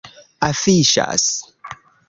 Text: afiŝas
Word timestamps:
afiŝas 0.47 1.29